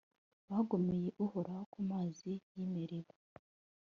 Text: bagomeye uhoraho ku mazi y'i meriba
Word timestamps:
bagomeye 0.49 1.09
uhoraho 1.25 1.63
ku 1.73 1.79
mazi 1.89 2.31
y'i 2.55 2.65
meriba 2.73 3.13